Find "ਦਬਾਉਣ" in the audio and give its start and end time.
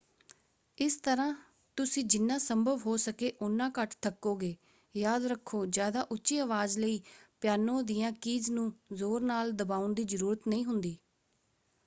9.51-9.93